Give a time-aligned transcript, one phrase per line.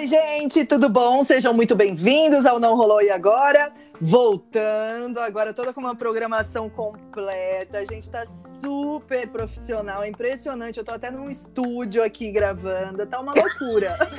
[0.00, 1.22] Oi, gente, tudo bom?
[1.24, 3.70] Sejam muito bem-vindos ao Não Rolou e Agora.
[4.00, 7.76] Voltando, agora toda com uma programação completa.
[7.76, 8.24] A gente tá
[8.64, 10.78] super profissional, é impressionante.
[10.78, 13.98] Eu tô até num estúdio aqui gravando, tá uma loucura.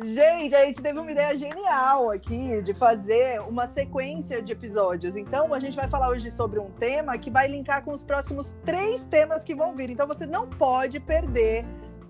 [0.00, 5.16] Gente, a gente teve uma ideia genial aqui de fazer uma sequência de episódios.
[5.16, 8.54] Então, a gente vai falar hoje sobre um tema que vai linkar com os próximos
[8.64, 9.90] três temas que vão vir.
[9.90, 11.66] Então, você não pode perder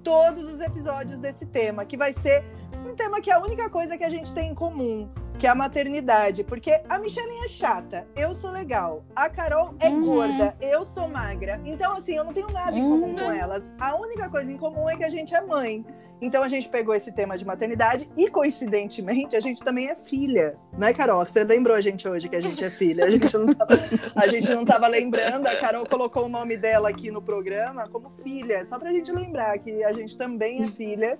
[0.09, 2.43] todos os episódios desse tema, que vai ser
[2.87, 5.07] um tema que é a única coisa que a gente tem em comum,
[5.39, 6.43] que é a maternidade.
[6.43, 9.05] Porque a Michelinha é chata, eu sou legal.
[9.15, 10.07] A Carol é uhum.
[10.07, 11.61] gorda, eu sou magra.
[11.63, 13.17] Então, assim, eu não tenho nada em comum uhum.
[13.17, 13.75] com elas.
[13.79, 15.85] A única coisa em comum é que a gente é mãe.
[16.21, 20.57] Então a gente pegou esse tema de maternidade e, coincidentemente, a gente também é filha,
[20.77, 21.25] né, Carol?
[21.25, 23.05] Você lembrou a gente hoje que a gente é filha?
[23.05, 23.75] A gente não tava,
[24.17, 28.11] a gente não tava lembrando, a Carol colocou o nome dela aqui no programa como
[28.11, 31.19] filha, só pra gente lembrar que a gente também é filha.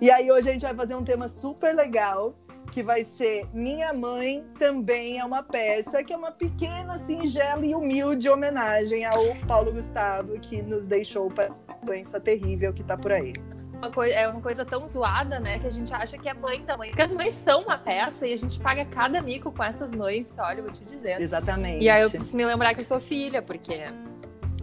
[0.00, 2.34] E aí hoje a gente vai fazer um tema super legal,
[2.70, 7.74] que vai ser Minha Mãe Também é uma Peça, que é uma pequena, singela e
[7.74, 13.12] humilde homenagem ao Paulo Gustavo, que nos deixou para a doença terrível que tá por
[13.12, 13.32] aí
[13.84, 15.58] uma coisa, é uma coisa tão zoada, né?
[15.58, 16.90] Que a gente acha que é mãe da mãe.
[16.90, 20.30] Porque as mães são uma peça e a gente paga cada mico com essas mães,
[20.30, 21.20] que olha, eu vou te dizer.
[21.20, 21.84] Exatamente.
[21.84, 23.82] E aí eu preciso me lembrar que eu sou filha, porque.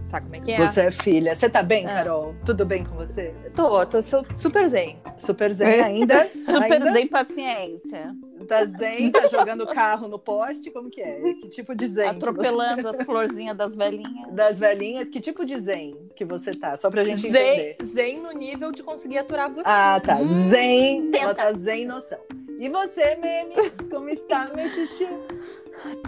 [0.09, 0.57] Sabe como é que é?
[0.57, 1.33] Você é filha.
[1.33, 1.87] Você tá bem, é.
[1.87, 2.35] Carol?
[2.45, 3.33] Tudo bem com você?
[3.55, 4.99] Tô, tô super zen.
[5.15, 6.29] Super zen ainda?
[6.45, 6.91] super ainda?
[6.91, 8.13] zen paciência.
[8.51, 11.21] Tá zen, tá jogando carro no poste, como que é?
[11.35, 12.09] Que tipo de zen?
[12.09, 12.99] Atropelando você...
[12.99, 14.33] as florzinhas das velhinhas.
[14.33, 16.75] Das velhinhas, que tipo de zen que você tá?
[16.75, 17.77] Só pra gente zen, entender.
[17.81, 19.61] Zen no nível de conseguir aturar você.
[19.63, 20.17] Ah, tá.
[20.17, 21.17] Hum, zen, tenta.
[21.23, 22.19] ela tá zen noção.
[22.59, 25.07] E você, Memes, como está, meu xixi?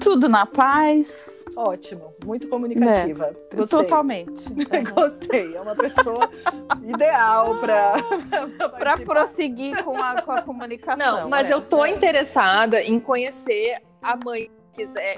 [0.02, 1.44] Tudo na paz.
[1.56, 3.36] Ótimo, muito comunicativa.
[3.52, 4.50] É, totalmente.
[4.94, 6.30] Gostei, é uma pessoa
[6.84, 7.94] ideal para
[8.70, 11.22] para prosseguir com a, com a comunicação.
[11.22, 11.54] Não, mas é.
[11.54, 14.52] eu tô interessada em conhecer a mãe.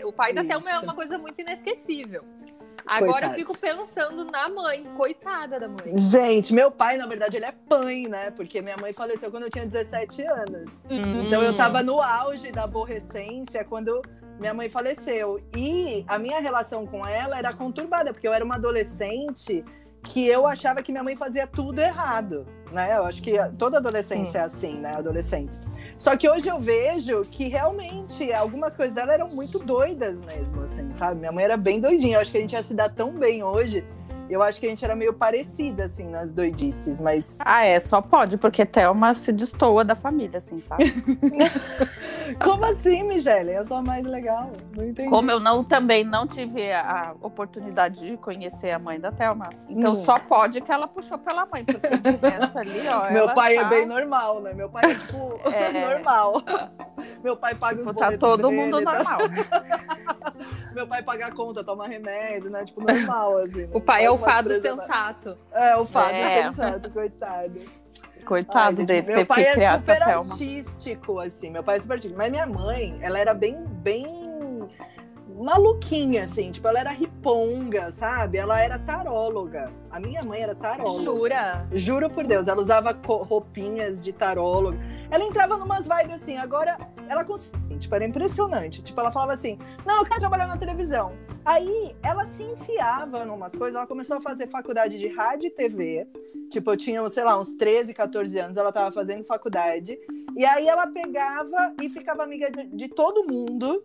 [0.03, 2.23] O pai da Thelma é uma coisa muito inesquecível.
[2.85, 3.33] Agora Coitado.
[3.33, 5.97] eu fico pensando na mãe, coitada da mãe.
[5.97, 8.29] Gente, meu pai, na verdade, ele é pai, né?
[8.29, 10.81] Porque minha mãe faleceu quando eu tinha 17 anos.
[10.89, 11.23] Hum.
[11.25, 14.03] Então eu tava no auge da aborrecência quando
[14.39, 15.29] minha mãe faleceu.
[15.55, 19.63] E a minha relação com ela era conturbada, porque eu era uma adolescente
[20.03, 22.95] que eu achava que minha mãe fazia tudo errado, né?
[22.95, 24.43] Eu acho que toda adolescência hum.
[24.43, 24.91] é assim, né?
[24.95, 25.63] Adolescentes.
[25.97, 30.93] Só que hoje eu vejo que realmente algumas coisas dela eram muito doidas mesmo, assim,
[30.93, 31.19] sabe?
[31.19, 32.17] Minha mãe era bem doidinha.
[32.17, 33.83] Eu acho que a gente ia se dar tão bem hoje
[34.29, 37.37] eu acho que a gente era meio parecida, assim, nas doidices, mas.
[37.47, 40.93] Ah, é, só pode, porque Thelma se destoa da família, assim, sabe?
[42.43, 43.51] Como assim, Michelle?
[43.51, 44.51] Eu sou a mais legal.
[44.75, 45.09] Não entendi.
[45.09, 49.49] Como eu não também não tive a oportunidade de conhecer a mãe da Thelma.
[49.69, 49.95] Então hum.
[49.95, 53.11] só pode que ela puxou pela mãe, porque o resto ali, ó.
[53.13, 53.67] Meu pai é tá...
[53.67, 54.53] é bem normal, né?
[54.53, 55.87] Meu pai é tipo é...
[55.87, 56.43] normal.
[57.23, 58.93] Meu pai paga os tipo, Tá todo dele, mundo tá...
[58.93, 59.17] normal.
[60.73, 62.65] Meu pai paga a conta, toma remédio, né?
[62.65, 63.61] Tipo, normal, assim.
[63.61, 63.69] Né?
[63.73, 65.37] O pai é o fado sensato.
[65.51, 66.43] É, o fado é.
[66.43, 67.85] sensato, coitado.
[68.25, 71.49] Coitado Ai, dele, meu pai é super artístico, assim.
[71.49, 72.17] Meu pai é super artístico.
[72.17, 74.67] Mas minha mãe, ela era bem, bem
[75.35, 76.51] maluquinha, assim.
[76.51, 78.37] Tipo, ela era riponga, sabe?
[78.37, 79.71] Ela era taróloga.
[79.91, 81.03] A minha mãe era taróloga.
[81.03, 81.67] Jura?
[81.73, 82.47] Juro por Deus.
[82.47, 84.77] Ela usava roupinhas de taróloga.
[85.11, 86.37] Ela entrava numas vibes assim.
[86.37, 86.77] Agora,
[87.09, 87.77] ela conseguia.
[87.77, 88.81] Tipo, era impressionante.
[88.81, 91.11] Tipo, ela falava assim: Não, eu quero trabalhar na televisão.
[91.43, 93.75] Aí, ela se enfiava numas coisas.
[93.75, 96.07] Ela começou a fazer faculdade de rádio e TV.
[96.49, 98.57] Tipo, eu tinha, sei lá, uns 13, 14 anos.
[98.57, 99.97] Ela tava fazendo faculdade.
[100.35, 103.83] E aí, ela pegava e ficava amiga de, de todo mundo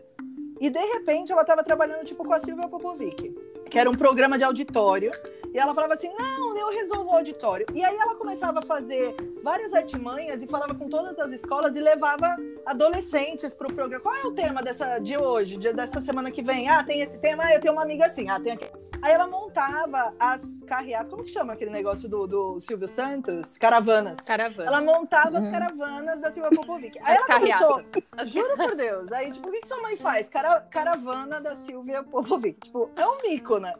[0.61, 3.35] e de repente ela estava trabalhando tipo com a Silvia Popovic,
[3.71, 5.11] que era um programa de auditório.
[5.53, 7.67] E ela falava assim: não, eu resolvo o auditório.
[7.75, 11.81] E aí ela começava a fazer várias artimanhas e falava com todas as escolas e
[11.81, 14.03] levava adolescentes para o programa.
[14.03, 16.69] Qual é o tema dessa, de hoje, de, dessa semana que vem?
[16.69, 18.69] Ah, tem esse tema, ah, eu tenho uma amiga assim, ah, tem aqui.
[19.03, 23.57] Aí ela montava as carreatas, como que chama aquele negócio do, do Silvio Santos?
[23.57, 24.21] Caravanas.
[24.21, 24.67] Caravana.
[24.67, 25.45] Ela montava uhum.
[25.45, 26.99] as caravanas da Silvia Popovic.
[26.99, 27.85] Aí as ela começou,
[28.27, 30.29] juro por Deus, aí tipo, o que, que sua mãe faz?
[30.29, 32.61] Cara, caravana da Silvia Popovic.
[32.61, 33.75] Tipo, é um mico, né?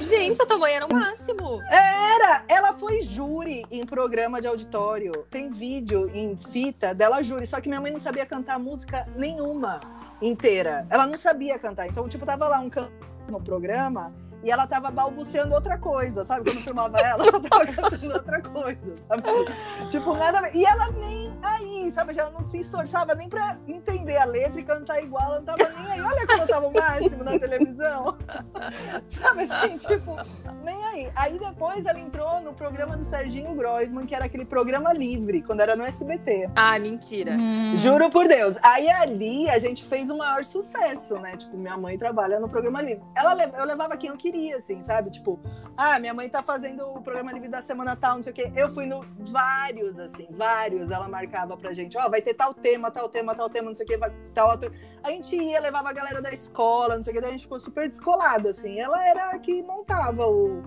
[0.00, 1.60] Gente, a tua mãe era o máximo.
[1.70, 2.44] Era!
[2.48, 5.26] Ela foi júri em programa de auditório.
[5.30, 9.80] Tem vídeo em fita dela júri, só que minha mãe não sabia cantar música nenhuma
[10.20, 10.86] inteira.
[10.90, 11.86] Ela não sabia cantar.
[11.86, 14.12] Então, tipo, tava lá um canto no programa
[14.42, 16.50] e ela tava balbuciando outra coisa, sabe?
[16.50, 19.22] Quando filmava ela, ela tava cantando outra coisa, sabe?
[19.90, 20.54] tipo, nada a ver.
[20.54, 22.18] E ela nem aí, sabe?
[22.18, 25.68] Ela não se esforçava nem pra entender a letra e cantar igual, ela não tava
[25.70, 26.00] nem aí.
[26.00, 28.16] Olha como eu tava o máximo na televisão.
[29.08, 30.16] sabe assim, tipo,
[30.64, 31.12] nem aí.
[31.14, 35.60] Aí depois ela entrou no programa do Serginho Groisman, que era aquele programa livre, quando
[35.60, 36.50] era no SBT.
[36.54, 37.32] Ah, mentira.
[37.32, 37.76] Hum.
[37.76, 38.56] Juro por Deus.
[38.62, 41.36] Aí ali a gente fez o maior sucesso, né?
[41.36, 43.02] Tipo, minha mãe trabalha no programa livre.
[43.14, 45.10] Ela, eu levava quem eu queria, assim, sabe?
[45.10, 45.38] Tipo,
[45.76, 48.52] ah, minha mãe tá fazendo o programa livre da semana tal, não sei o quê.
[48.54, 50.90] Eu fui no vários, assim, vários.
[50.90, 53.74] Ela marcava pra gente, ó, oh, vai ter tal tema, tal tema, tal tema, não
[53.74, 54.72] sei o quê, vai, tal ator.
[55.02, 57.44] A gente ia, levava a galera da escola, não sei o quê, daí a gente
[57.44, 58.78] ficou super descolado, assim.
[58.78, 60.62] Ela era a que montava o,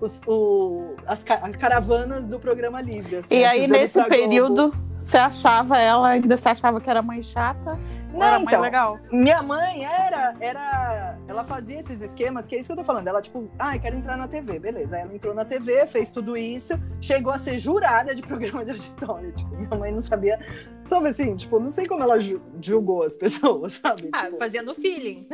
[0.00, 3.16] os, o, as caravanas do programa livre.
[3.16, 7.78] Assim, e aí, nesse período, você achava ela, ainda você achava que era mãe chata?
[8.14, 8.98] Não, então, legal.
[9.10, 13.08] minha mãe era, era, ela fazia esses esquemas, que é isso que eu tô falando.
[13.08, 14.96] Ela, tipo, ai, ah, quero entrar na TV, beleza.
[14.96, 18.72] Aí ela entrou na TV, fez tudo isso, chegou a ser jurada de programa de
[18.72, 19.32] auditório.
[19.44, 20.38] Tipo, minha mãe não sabia,
[20.84, 22.18] sabe assim, tipo, não sei como ela
[22.60, 24.08] julgou as pessoas, sabe?
[24.12, 25.26] Ah, tipo, fazia no feeling.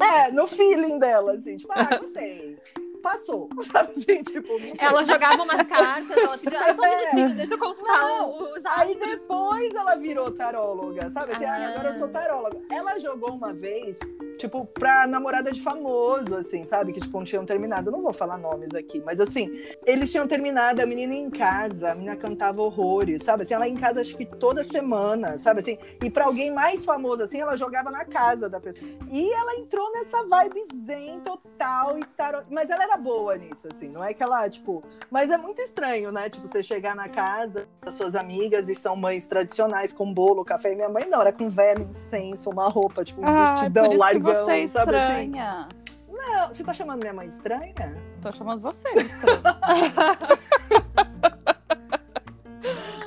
[0.00, 2.58] É, no feeling dela, assim, tipo, ah, gostei
[2.98, 4.48] passou, sabe assim, tipo...
[4.78, 6.96] Ela jogava umas cartas, ela pedia, ah, só um é.
[6.96, 8.76] minutinho, deixa eu consultar não, os astros.
[8.76, 11.70] Aí depois ela virou taróloga, sabe assim, ah.
[11.70, 12.58] agora eu sou taróloga.
[12.70, 13.98] Ela jogou uma vez,
[14.38, 18.12] tipo, pra namorada de famoso, assim, sabe, que, tipo, não tinham terminado, eu não vou
[18.12, 19.50] falar nomes aqui, mas assim,
[19.84, 23.76] eles tinham terminado, a menina em casa, a menina cantava horrores, sabe, assim, ela em
[23.76, 27.90] casa acho que toda semana, sabe, assim, e pra alguém mais famoso, assim, ela jogava
[27.90, 28.86] na casa da pessoa.
[29.10, 33.88] E ela entrou nessa vibe zen total e tarô, mas ela era boa nisso, assim.
[33.88, 34.82] Não é que ela, tipo.
[35.10, 36.28] Mas é muito estranho, né?
[36.28, 40.72] Tipo, você chegar na casa das suas amigas e são mães tradicionais com bolo, café.
[40.72, 44.27] E minha mãe não, era com velho, incenso, uma roupa, tipo, um ah, vestidão largão.
[44.34, 45.68] Você é estranha.
[45.70, 45.88] Assim.
[46.10, 47.74] Não, você tá chamando minha mãe de estranha?
[48.20, 49.40] Tô chamando você de estranha.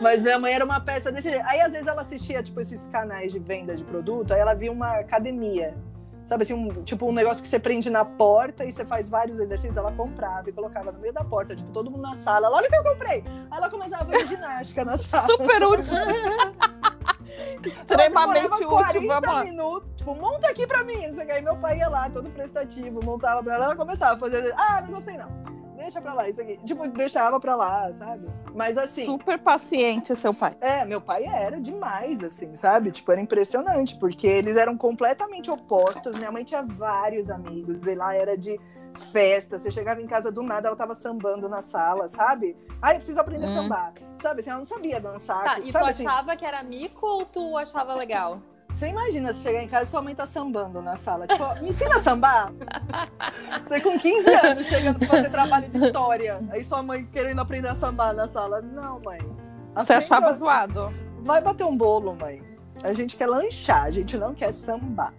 [0.02, 1.46] Mas minha mãe era uma peça desse jeito.
[1.46, 4.72] Aí, às vezes, ela assistia, tipo, esses canais de venda de produto, aí ela via
[4.72, 5.76] uma academia.
[6.26, 9.38] Sabe assim, um, tipo um negócio que você prende na porta e você faz vários
[9.38, 9.78] exercícios.
[9.78, 12.50] Ela comprava e colocava no meio da porta, tipo, todo mundo na sala.
[12.50, 13.24] Olha o que eu comprei!
[13.52, 15.28] Aí ela começava a fazer ginástica na sala.
[15.28, 15.98] Super útil!
[17.64, 21.08] Extremamente útil, vamos minutos, tipo, monta aqui pra mim.
[21.08, 24.20] Não sei Aí meu pai ia lá, todo prestativo, montava pra ela, ela começava a
[24.20, 24.54] fazer.
[24.58, 26.58] Ah, não gostei não deixa pra lá, isso aqui.
[26.64, 28.28] Tipo, deixava pra lá, sabe?
[28.54, 29.06] Mas assim.
[29.06, 30.56] Super paciente seu pai.
[30.62, 32.92] É, meu pai era demais, assim, sabe?
[32.92, 36.16] Tipo, era impressionante, porque eles eram completamente opostos.
[36.16, 38.60] Minha mãe tinha vários amigos, e lá era de
[39.12, 39.58] festa.
[39.58, 42.56] Você chegava em casa do nada, ela tava sambando na sala, sabe?
[42.82, 43.58] Ah, eu preciso aprender hum.
[43.58, 43.94] a sambar.
[44.22, 45.44] Sabe assim, ela não sabia dançar.
[45.44, 46.08] Tá, e tu assim?
[46.08, 48.40] achava que era mico ou tu achava legal?
[48.70, 51.28] Você imagina se chegar em casa e sua mãe tá sambando na sala.
[51.28, 52.54] Tipo, me ensina a sambar?
[53.64, 56.42] Você com 15 anos chegando pra fazer trabalho de história.
[56.52, 58.62] Aí sua mãe querendo aprender a sambar na sala.
[58.62, 59.20] Não, mãe.
[59.76, 60.94] Você achava zoado?
[61.20, 62.42] Vai bater um bolo, mãe.
[62.84, 65.14] A gente quer lanchar, a gente não quer sambar.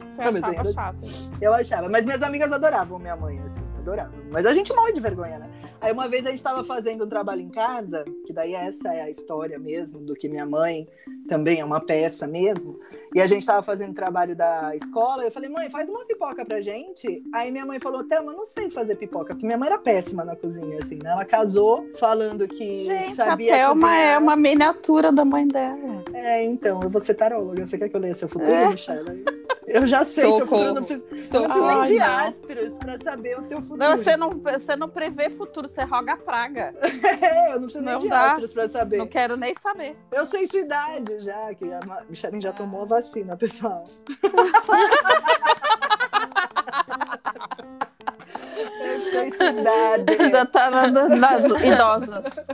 [0.00, 0.98] Você achava assim, chato.
[1.40, 1.88] Eu achava.
[1.88, 3.67] Mas minhas amigas adoravam minha mãe, assim.
[3.88, 4.18] Adoravam.
[4.30, 5.50] Mas a gente morre de vergonha, né?
[5.80, 9.00] Aí uma vez a gente estava fazendo um trabalho em casa, que daí essa é
[9.00, 10.86] a história mesmo, do que minha mãe
[11.26, 12.78] também é uma peça mesmo.
[13.14, 16.60] E a gente estava fazendo trabalho da escola, eu falei, mãe, faz uma pipoca pra
[16.60, 17.22] gente.
[17.32, 20.36] Aí minha mãe falou, Thelma, não sei fazer pipoca, porque minha mãe era péssima na
[20.36, 21.10] cozinha, assim, né?
[21.10, 24.14] Ela casou falando que gente, sabia a Thelma cozinhar.
[24.14, 26.04] é uma miniatura da mãe dela.
[26.12, 27.64] É, então, eu vou ser taróloga.
[27.66, 28.68] Você quer que eu leia seu futuro, é?
[28.68, 29.24] Michelle?
[29.68, 30.38] Eu já sei Socorro.
[30.38, 33.78] seu futuro, não preciso, não preciso nem de astros pra saber o teu futuro.
[33.78, 36.74] Não, você não, você não prevê futuro, você roga a praga.
[37.20, 38.96] é, eu não preciso não nem de astros pra saber.
[38.96, 39.94] Não quero nem saber.
[40.10, 43.84] Eu sei sua idade já, que a Michelle já tomou a vacina, pessoal.
[49.58, 50.30] idade.
[50.30, 52.46] Já tá na, nas idosas.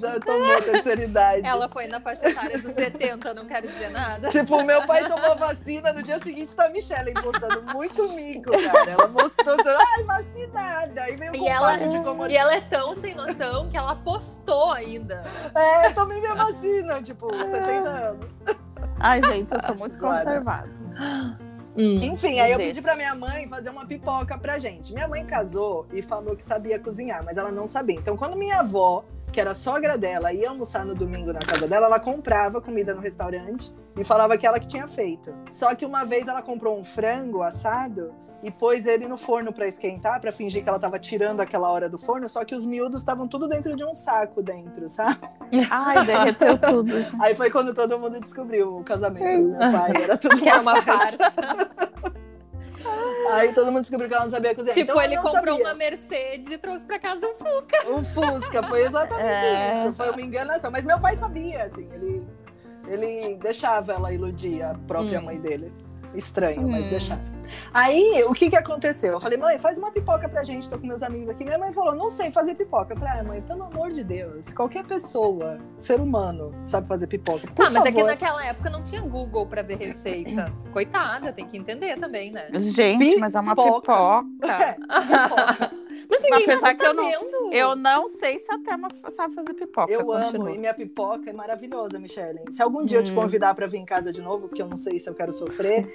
[0.00, 1.46] Já tomou a terceira idade.
[1.46, 4.28] Ela foi na faixa etária dos 70, não quero dizer nada.
[4.30, 8.90] Tipo, meu pai tomou vacina, no dia seguinte tá a Michelle postando muito mico, cara.
[8.90, 11.02] Ela mostrou, ai, vacinada.
[11.02, 15.24] Aí veio e ela, de E ela é tão sem noção que ela postou ainda.
[15.54, 18.57] É, eu tomei minha vacina, tipo, 70 anos.
[19.00, 20.70] Ai, gente, eu sou muito conservada.
[21.76, 24.92] Hum, Enfim, aí eu pedi pra minha mãe fazer uma pipoca pra gente.
[24.92, 27.96] Minha mãe casou e falou que sabia cozinhar, mas ela não sabia.
[27.96, 31.86] Então, quando minha avó, que era sogra dela, ia almoçar no domingo na casa dela,
[31.86, 35.32] ela comprava comida no restaurante e falava que ela que tinha feito.
[35.50, 39.66] Só que uma vez ela comprou um frango assado e pôs ele no forno para
[39.66, 43.00] esquentar, para fingir que ela tava tirando aquela hora do forno, só que os miúdos
[43.00, 45.18] estavam tudo dentro de um saco dentro, sabe?
[45.70, 46.92] Ai, derreteu tudo.
[47.20, 50.60] Aí foi quando todo mundo descobriu o casamento do meu pai, era tudo que era
[50.60, 51.18] uma farsa.
[53.30, 54.74] Aí todo mundo descobriu que ela não sabia cozinhar.
[54.74, 55.64] Tipo, então, ele comprou sabia.
[55.64, 57.90] uma Mercedes e trouxe pra casa um Fusca.
[57.90, 59.84] Um Fusca, foi exatamente É.
[59.84, 59.94] isso.
[59.94, 60.70] Foi uma enganação.
[60.70, 62.26] Mas meu pai sabia, assim, ele,
[62.86, 65.24] ele deixava ela iludir a própria Hum.
[65.24, 65.70] mãe dele.
[66.14, 66.90] Estranho, mas Hum.
[66.90, 67.20] deixava.
[67.72, 69.12] Aí, o que que aconteceu?
[69.14, 71.44] Eu falei, mãe, faz uma pipoca pra gente, tô com meus amigos aqui.
[71.44, 72.92] Minha mãe falou, não sei fazer pipoca.
[72.94, 77.46] Eu falei, ah, mãe, pelo amor de Deus, qualquer pessoa, ser humano, sabe fazer pipoca.
[77.48, 78.06] Por Tá, mas é que favor.
[78.10, 80.52] naquela época não tinha Google pra ver receita.
[80.72, 82.48] Coitada, tem que entender também, né?
[82.60, 84.24] Gente, mas é uma Pipoca.
[84.40, 84.76] pipoca.
[86.10, 87.52] Mas ninguém tá apesar que eu não- sabendo.
[87.52, 89.92] Eu não sei se a Thelma sabe fazer pipoca.
[89.92, 90.50] Eu amo, continua.
[90.52, 92.40] e minha pipoca é maravilhosa, Michelle.
[92.50, 93.16] Se algum dia eu te Hum.
[93.16, 95.86] convidar pra vir em casa de novo, porque eu não sei se eu quero sofrer,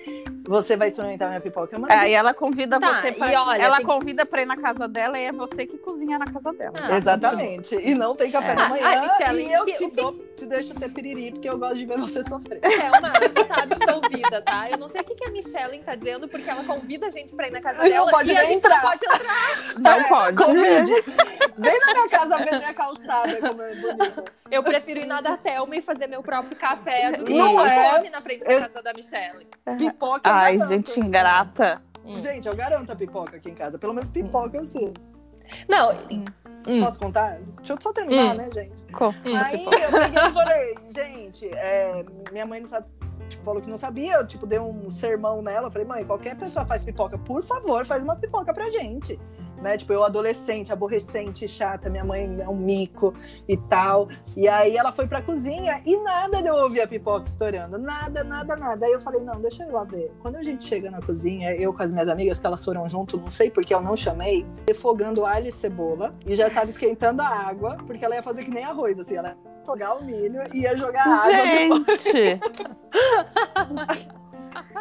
[0.46, 1.78] você vai experimentar minha pipoca.
[1.90, 3.44] É É, e ela convida Tá, você pra...
[3.46, 6.26] olha, ela tem- convida pra ir na casa dela e é você que cozinha na
[6.26, 6.74] casa dela.
[6.82, 7.76] Ah, Exatamente.
[7.76, 8.56] E não tem café É.
[8.56, 8.88] da manhã.
[8.88, 11.76] Ai, Michelle, e eu que- te, que- dou, te deixo ter piriri, porque eu gosto
[11.78, 12.60] de ver você sofrer.
[12.62, 14.70] Thelma, tu tá absolvida, tá?
[14.70, 17.34] Eu não sei o que, que a Michelle tá dizendo, porque ela convida a gente
[17.36, 18.76] pra ir na casa Não dela pode e a nem gente entrar.
[18.76, 19.80] não pode entrar.
[19.80, 20.38] Não É, pode.
[20.38, 20.94] Convide.
[21.58, 24.24] Vem na minha casa ver minha calçada, como é bonita.
[24.50, 28.10] Eu prefiro ir na da Thelma e fazer meu próprio café do que Não é.
[28.10, 29.48] na frente da casa da Michelle.
[29.78, 31.00] Pipoca eu Ai, gente
[32.06, 32.20] Hum.
[32.20, 33.78] Gente, eu garanto a pipoca aqui em casa.
[33.80, 34.94] Pelo menos pipoca eu sei.
[35.70, 36.84] Não, hum.
[36.84, 37.38] Posso contar?
[37.58, 38.38] Deixa eu só terminar, Hum.
[38.38, 38.84] né, gente?
[38.94, 39.36] Co- Hum.
[39.36, 42.88] Aí eu peguei e falei, gente, é, minha mãe não sabe.
[43.30, 45.68] Tipo, falou que não sabia, eu, tipo, dei um sermão nela.
[45.68, 49.20] Eu falei, mãe, qualquer pessoa faz pipoca, por favor, faz uma pipoca pra gente.
[49.64, 49.78] Né?
[49.78, 53.14] Tipo, eu adolescente, aborrecente, chata, minha mãe é um mico
[53.48, 54.10] e tal.
[54.36, 57.78] E aí ela foi pra cozinha e nada de eu ouvir a pipoca estourando.
[57.78, 58.86] Nada, nada, nada.
[58.86, 60.12] Aí eu falei, não, deixa eu ir lá ver.
[60.20, 63.18] Quando a gente chega na cozinha, eu com as minhas amigas, que elas foram junto,
[63.18, 66.14] não sei porque eu não chamei, refogando alho e cebola.
[66.26, 69.16] E já tava esquentando a água, porque ela ia fazer que nem arroz, assim.
[69.16, 71.98] Ela ia refogar o milho e ia jogar água.
[71.98, 72.40] Gente,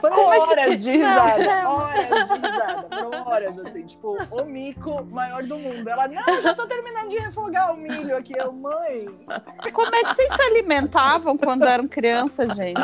[0.01, 2.89] Foram é horas de risada, Não, horas de risada.
[2.91, 5.89] Foram horas, assim, tipo, o mico maior do mundo.
[5.89, 8.35] Ela, não, já tô terminando de refogar o milho aqui.
[8.37, 9.07] Eu, mãe,
[9.73, 12.81] como é que vocês se alimentavam quando eram crianças, gente?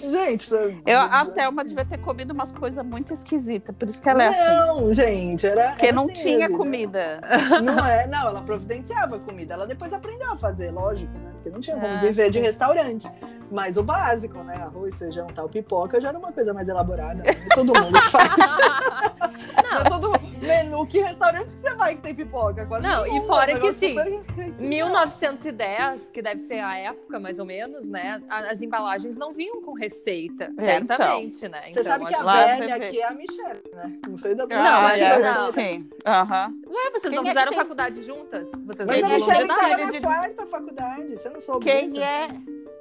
[0.00, 0.40] gente...
[0.40, 0.56] isso-
[0.86, 4.28] Eu, a Thelma devia ter comido umas coisas muito esquisitas, por isso que ela é
[4.28, 4.40] assim.
[4.66, 5.70] Não, gente, era.
[5.70, 7.20] Porque era não assim, tinha comida.
[7.62, 9.54] Não é, não, ela providenciava comida.
[9.54, 11.30] Ela depois aprendeu a fazer, lógico, né?
[11.34, 13.10] Porque não tinha como Ah, viver de restaurante.
[13.50, 14.54] Mas o básico, né?
[14.56, 17.22] Arroz, feijão, tal, pipoca já era uma coisa mais elaborada.
[17.24, 17.34] Né?
[17.54, 18.28] Todo mundo que faz.
[19.70, 22.66] Não é todo menu que restaurantes que você vai que tem pipoca?
[22.66, 27.20] Quase Não, e fora é um que sim, super- 1910, que deve ser a época
[27.20, 28.20] mais ou menos, né?
[28.28, 30.96] a- As embalagens não vinham com receita, É, então.
[30.96, 31.62] certamente, né?
[31.72, 32.86] Você sabe que a velha vê.
[32.86, 33.98] aqui é a Michelle, né?
[34.08, 35.52] Não sei da Não, Ah, é, é, não.
[35.52, 35.88] Sim.
[36.06, 36.54] Aham.
[36.66, 38.48] Ué, vocês Quem não é fizeram tem- faculdade juntas?
[38.66, 41.86] Vocês Mas a não é Michelle estava na de- quarta faculdade, você não soube Quem
[41.86, 42.02] disso?
[42.02, 42.28] é.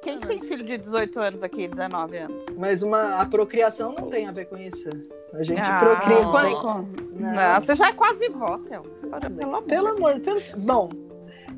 [0.01, 2.45] Quem que tem filho de 18 anos aqui, 19 anos?
[2.57, 4.89] Mas uma, a procriação não tem a ver com isso.
[5.33, 6.21] A gente Ah, procria.
[6.21, 6.89] não quando- como.
[7.11, 7.33] Não.
[7.33, 8.59] Não, você já é quase vó.
[9.11, 9.63] Ora, Pelo amor.
[9.63, 10.39] Pelo amor, pelo...
[10.65, 10.89] Bom,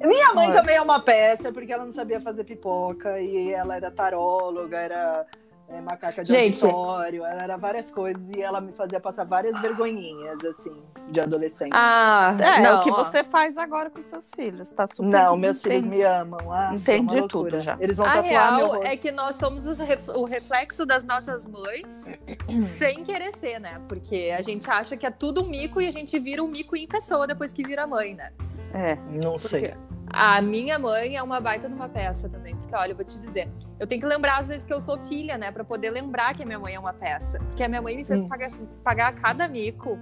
[0.04, 3.92] minha mãe também é uma peça, porque ela não sabia fazer pipoca, e ela era
[3.92, 5.26] taróloga, era
[5.74, 6.64] é, macaca de Gente.
[6.66, 11.72] auditório, ela era várias coisas, e ela me fazia passar várias vergonhinhas, assim, de adolescente.
[11.74, 13.04] Ah, É, é não, o que ó.
[13.04, 14.72] você faz agora com seus filhos.
[14.72, 15.98] Tá super não, meus filhos Entendi.
[15.98, 16.52] me amam.
[16.52, 17.52] Ah, Entendi uma loucura.
[17.52, 17.78] tudo já.
[17.80, 18.24] Eles vão A tatuar
[18.56, 18.86] meu real rosto.
[18.86, 19.66] é que nós somos
[20.10, 22.06] o reflexo das nossas mães,
[22.78, 23.82] sem querer ser, né?
[23.88, 26.76] Porque a gente acha que é tudo um mico e a gente vira um mico
[26.76, 28.32] em pessoa depois que vira mãe, né?
[28.74, 28.98] É.
[29.24, 29.74] Não sei.
[30.14, 32.56] A minha mãe é uma baita numa peça também.
[32.56, 33.50] Porque, olha, eu vou te dizer,
[33.80, 35.52] eu tenho que lembrar às vezes que eu sou filha, né?
[35.52, 37.40] Pra poder lembrar que a minha mãe é uma peça.
[37.40, 38.28] Porque a minha mãe me fez Hum.
[38.28, 39.98] pagar, assim, pagar cada mico.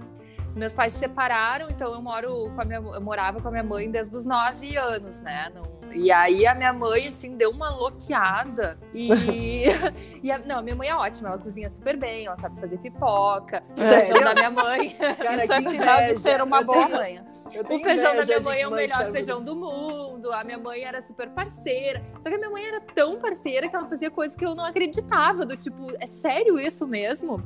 [0.54, 3.62] Meus pais se separaram, então eu moro com a minha, eu morava com a minha
[3.62, 5.50] mãe desde os nove anos, né?
[5.54, 8.78] Não- e aí a minha mãe, assim, deu uma loqueada.
[8.94, 9.08] E,
[10.22, 12.78] e a- não, a minha mãe é ótima, ela cozinha super bem, ela sabe fazer
[12.78, 13.62] pipoca.
[13.76, 14.90] O feijão da minha mãe.
[15.18, 17.20] Cara, Isso é que sinal de ser uma boa mãe.
[17.68, 20.32] O feijão da minha mãe é o melhor feijão do mundo.
[20.32, 22.02] A minha mãe era super parceira.
[22.20, 24.64] Só que a minha mãe era tão parceira que ela fazia coisas que eu não
[24.64, 25.44] acreditava.
[25.44, 27.42] Do tipo, é sério isso mesmo?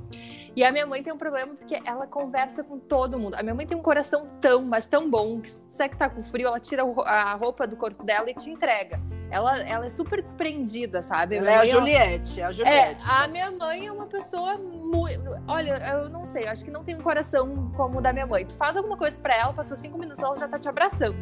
[0.56, 3.34] E a minha mãe tem um problema porque ela conversa com todo mundo.
[3.34, 6.08] A minha mãe tem um coração tão, mas tão bom que se você que tá
[6.08, 9.00] com frio, ela tira a roupa do corpo dela e te entrega.
[9.30, 11.36] Ela, ela é super desprendida, sabe?
[11.38, 13.04] Ela é a ela- Juliette, a é, Juliette.
[13.08, 15.24] a minha mãe é uma pessoa muito.
[15.48, 18.46] Olha, eu não sei, acho que não tem um coração como o da minha mãe.
[18.46, 21.16] Tu faz alguma coisa pra ela, passou cinco minutos, ela já tá te abraçando.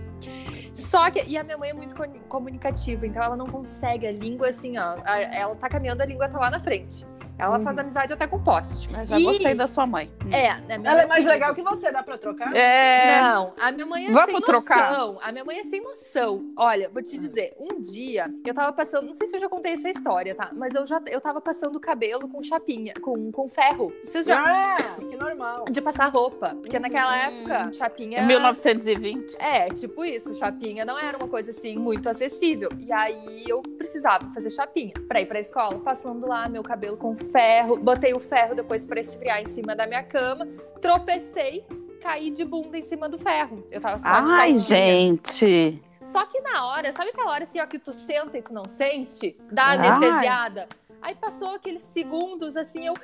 [0.74, 1.22] Só que.
[1.26, 4.76] E a minha mãe é muito co- comunicativa, então ela não consegue a língua assim,
[4.78, 4.96] ó.
[5.06, 7.06] Ela tá caminhando, a língua tá lá na frente.
[7.38, 7.64] Ela Uhum.
[7.64, 8.88] faz amizade até com poste.
[8.92, 10.06] Mas já E- gostei da sua mãe.
[10.30, 12.54] É, né, minha Ela é mais legal que você, dá pra trocar?
[12.54, 13.20] É.
[13.20, 14.90] Não, a minha mãe é Vamos sem trocar?
[14.92, 15.18] noção.
[15.22, 16.52] A minha mãe é sem noção.
[16.56, 19.72] Olha, vou te dizer, um dia eu tava passando, não sei se eu já contei
[19.72, 20.50] essa história, tá?
[20.52, 23.92] Mas eu já eu tava passando o cabelo com chapinha, com, com ferro.
[24.02, 25.64] Vocês já Ah, que normal.
[25.70, 27.40] de passar roupa, porque naquela Hum.
[27.48, 29.36] época chapinha 1920.
[29.40, 32.68] é, tipo isso, chapinha não era uma coisa assim muito acessível.
[32.78, 37.16] E aí eu precisava fazer chapinha pra ir pra escola, passando lá meu cabelo com
[37.22, 40.46] ferro, botei o ferro depois pra esfriar em cima da minha cama,
[40.80, 41.64] tropecei,
[42.00, 43.64] caí de bunda em cima do ferro.
[43.70, 44.58] Eu tava só de Ai, calcinha.
[44.58, 45.82] gente.
[46.00, 48.68] Só que na hora, sabe aquela hora assim, ó, que tu senta e tu não
[48.68, 49.36] sente?
[49.50, 49.78] Dá Ai.
[49.78, 50.68] anestesiada.
[51.00, 52.94] Aí passou aqueles segundos assim, eu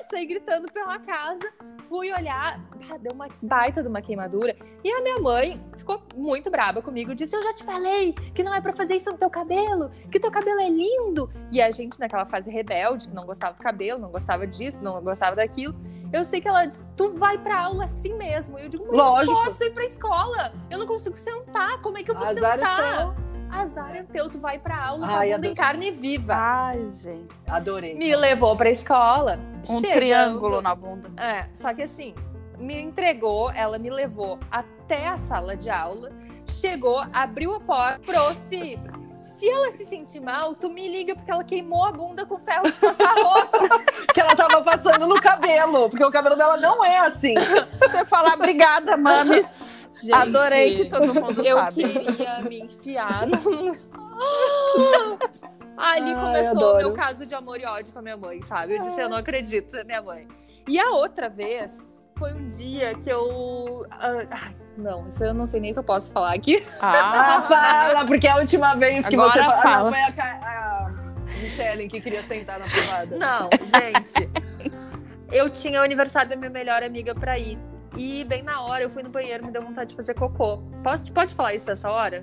[0.00, 1.52] "Ah!" saí gritando pela casa,
[1.82, 2.60] fui olhar,
[3.00, 4.56] deu uma baita de uma queimadura.
[4.82, 8.54] E a minha mãe ficou muito braba comigo, disse: Eu já te falei que não
[8.54, 11.30] é pra fazer isso no teu cabelo, que teu cabelo é lindo.
[11.50, 15.02] E a gente, naquela fase rebelde, que não gostava do cabelo, não gostava disso, não
[15.02, 15.74] gostava daquilo.
[16.12, 18.58] Eu sei que ela disse, tu vai pra aula assim mesmo.
[18.58, 19.32] E eu digo, mas eu Lógico.
[19.34, 20.52] não posso ir pra escola.
[20.70, 21.82] Eu não consigo sentar.
[21.82, 23.14] Como é que eu vou Azar é sentar?
[23.50, 26.34] Azar é teu, tu vai pra aula com Ai, em carne viva.
[26.34, 27.28] Ai, gente.
[27.48, 27.94] Adorei.
[27.94, 29.38] Me levou pra escola.
[29.68, 31.10] Um Chegando- triângulo na bunda.
[31.22, 32.14] É, só que assim,
[32.58, 36.10] me entregou, ela me levou até a sala de aula,
[36.46, 38.78] chegou, abriu a porta, prof.
[39.38, 42.64] Se ela se sentir mal, tu me liga porque ela queimou a bunda com ferro
[42.64, 43.58] de passar roupa.
[44.12, 47.34] Que ela tava passando no cabelo, porque o cabelo dela não é assim.
[47.78, 49.88] Você falar obrigada, mames.
[49.94, 51.74] Gente, Adorei que todo mundo Eu sabe.
[51.84, 53.70] queria me enfiar no.
[55.76, 58.74] Ali Ai, começou o meu caso de amor e ódio com a minha mãe, sabe?
[58.74, 60.26] Eu disse, eu não acredito na minha mãe.
[60.66, 61.80] E a outra vez
[62.18, 63.86] foi um dia que eu.
[63.90, 66.64] ah, ai, não, isso eu não sei nem se eu posso falar aqui.
[66.80, 69.56] Ah, Ah, fala, porque a última vez que Agora você fala.
[69.62, 69.84] fala.
[69.84, 70.90] Não, foi a, a
[71.40, 73.16] Michelle que queria sentar na privada.
[73.16, 73.48] Não,
[73.78, 74.28] gente.
[75.30, 77.58] eu tinha o aniversário da minha melhor amiga pra ir.
[77.96, 80.58] E bem na hora eu fui no banheiro, me deu vontade de fazer cocô.
[80.82, 82.22] Pode, pode falar isso essa hora?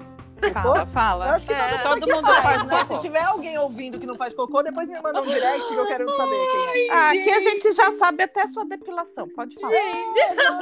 [0.53, 1.31] Fala, Eu fala.
[1.31, 2.79] acho que todo, É, mundo, todo mundo faz, faz né?
[2.79, 2.95] cocô.
[2.95, 5.85] Se tiver alguém ouvindo que não faz cocô, depois me manda um direct que eu
[5.87, 6.35] quero saber
[6.71, 6.91] quem é.
[6.91, 9.27] Ah, aqui a gente já sabe até a sua depilação.
[9.29, 9.73] Pode falar.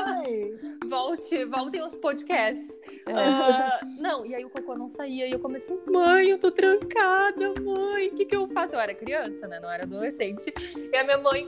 [0.05, 0.53] Ai.
[0.87, 2.71] Volte, voltem os podcasts.
[3.07, 3.13] É.
[3.13, 5.27] Ah, não, e aí o cocô não saía.
[5.27, 8.07] E eu comecei, mãe, eu tô trancada, mãe.
[8.07, 8.75] O que, que eu faço?
[8.75, 9.59] Eu era criança, né?
[9.59, 10.53] Não era adolescente.
[10.91, 11.47] E a minha mãe,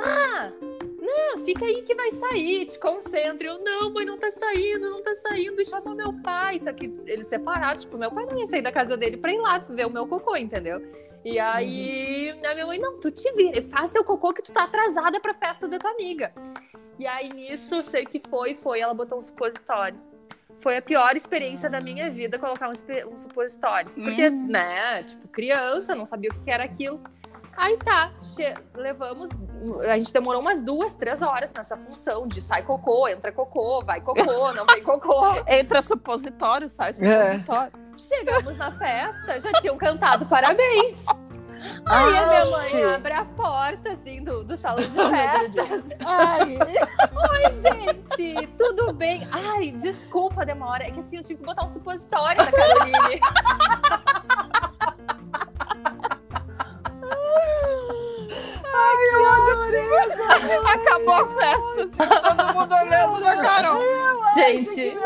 [0.00, 0.50] ah,
[1.02, 3.46] não, fica aí que vai sair, te concentre.
[3.48, 5.64] Eu, não, mãe, não tá saindo, não tá saindo.
[5.64, 6.58] Chama meu pai.
[6.60, 9.38] Só que eles separados, tipo, meu pai não ia sair da casa dele pra ir
[9.38, 10.80] lá ver o meu cocô, entendeu?
[11.24, 14.64] E aí, a minha mãe, não, tu te vira, faz teu cocô que tu tá
[14.64, 16.32] atrasada pra festa da tua amiga.
[16.98, 19.98] E aí, nisso, eu sei que foi, foi, ela botou um supositório.
[20.60, 23.90] Foi a pior experiência da minha vida colocar um, um supositório.
[23.90, 24.46] Porque, Hum.
[24.48, 27.00] né, tipo, criança, não sabia o que era aquilo.
[27.56, 28.10] Aí tá,
[28.74, 29.30] levamos.
[29.88, 34.00] A gente demorou umas duas, três horas nessa função de sai cocô, entra cocô, vai
[34.00, 35.36] cocô, não vem cocô.
[35.46, 37.72] Entra supositório, sai supositório.
[37.96, 41.04] Chegamos na festa, já tinham cantado parabéns.
[41.86, 45.90] Aí a minha mãe abre a porta, assim, do, do salão de festas.
[46.04, 49.26] Ai, Oi, gente, tudo bem?
[49.30, 50.84] Ai, desculpa a demora.
[50.84, 53.20] É que assim, eu tive que botar um supositório da Caroline.
[59.12, 60.32] Eu adorei essa
[60.74, 62.04] acabou a festa.
[62.04, 63.82] Assim, todo mundo olhando pra Carol.
[64.34, 64.96] gente,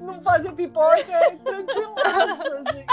[0.00, 2.84] Não fazer pipoca é tranquilaço, assim.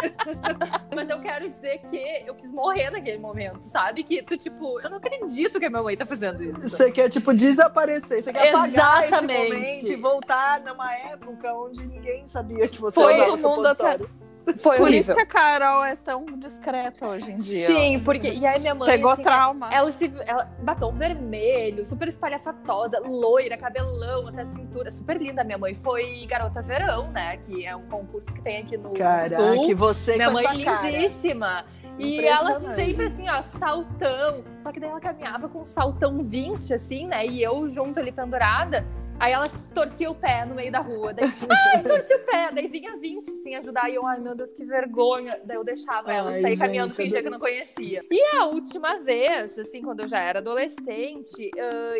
[0.96, 4.04] mas eu quero dizer que eu quis morrer naquele momento, sabe?
[4.04, 6.70] Que tu, tipo, eu não acredito que a minha mãe tá fazendo isso.
[6.70, 8.24] Você quer, tipo, desaparecer.
[8.24, 9.54] Você quer apagar esse Exatamente.
[9.54, 14.10] momento e voltar numa época onde ninguém sabia que você Foi usava todo mundo supositório.
[14.58, 15.00] Foi Por horrível.
[15.02, 17.68] isso que a Carol é tão discreta hoje em dia.
[17.68, 18.30] Sim, porque.
[18.30, 18.90] E aí minha mãe.
[18.90, 19.74] Pegou assim, trauma.
[19.74, 20.12] Ela se.
[20.26, 24.92] Ela, batom vermelho, super espalhafatosa, loira, cabelão até a cintura.
[24.92, 25.44] Super linda.
[25.44, 27.38] Minha mãe foi garota verão, né?
[27.38, 29.76] Que é um concurso que tem aqui no Caraca, sul.
[29.76, 30.90] você Minha com mãe essa cara.
[30.90, 31.66] lindíssima.
[31.98, 34.44] E ela sempre assim, ó, saltão.
[34.58, 37.26] Só que daí ela caminhava com um saltão 20, assim, né?
[37.26, 38.86] E eu junto ali pendurada.
[39.20, 41.14] Aí ela torcia o pé no meio da rua.
[41.14, 42.52] Daí, ai, torcia o pé.
[42.54, 43.90] Daí vinha 20, assim, ajudar.
[43.90, 45.38] E eu, ai, meu Deus, que vergonha.
[45.44, 48.02] Daí eu deixava ela Ai, sair caminhando, fingia que eu não conhecia.
[48.10, 51.52] E a última vez, assim, quando eu já era adolescente,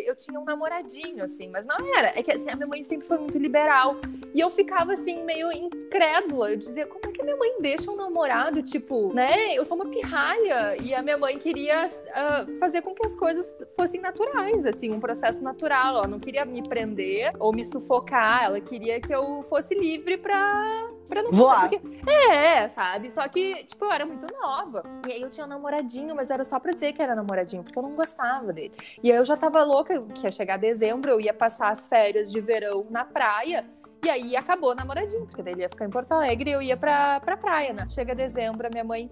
[0.06, 1.50] eu tinha um namoradinho, assim.
[1.50, 2.18] Mas não era.
[2.18, 3.96] É que, assim, a minha mãe sempre foi muito liberal.
[4.34, 6.52] E eu ficava, assim, meio incrédula.
[6.52, 9.54] Eu dizia, como é que a minha mãe deixa um namorado, tipo, né?
[9.54, 10.76] Eu sou uma pirralha.
[10.82, 15.00] E a minha mãe queria ah, fazer com que as coisas fossem naturais, assim, um
[15.00, 15.96] processo natural.
[15.96, 18.44] Ela não queria me prender ou me sufocar.
[18.44, 21.68] Ela queria que eu fosse livre pra Pra não Voar.
[21.68, 23.10] Porque, é, sabe?
[23.10, 24.84] Só que, tipo, eu era muito nova.
[25.08, 27.76] E aí eu tinha um namoradinho, mas era só pra dizer que era namoradinho, porque
[27.76, 28.72] eu não gostava dele.
[29.02, 32.30] E aí eu já tava louca que ia chegar dezembro, eu ia passar as férias
[32.30, 33.66] de verão na praia.
[34.04, 36.62] E aí acabou o namoradinho, porque daí ele ia ficar em Porto Alegre e eu
[36.62, 37.86] ia pra, pra praia, né?
[37.90, 39.10] Chega dezembro, a minha mãe.